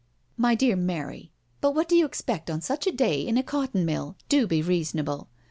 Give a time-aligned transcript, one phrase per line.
[0.15, 3.43] '*" My dear Mary, but what do you expect on such a day in a
[3.43, 5.29] cotton mill?— do be reasonable."